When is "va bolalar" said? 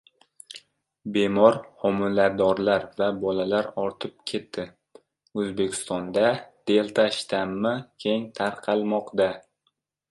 3.03-3.69